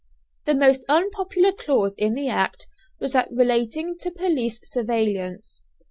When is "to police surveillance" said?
3.99-5.61